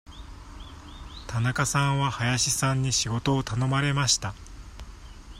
[1.27, 4.33] 田中さんは林さんに仕事を頼まれました。